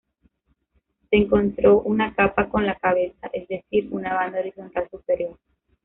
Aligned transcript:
Se 1.11 1.15
encontró 1.15 1.81
una 1.81 2.15
capa 2.15 2.49
con 2.49 2.65
la 2.65 2.75
cabeza, 2.79 3.27
es 3.33 3.47
decir, 3.47 3.87
una 3.91 4.11
banda 4.15 4.39
horizontal 4.39 4.89
superior. 4.89 5.37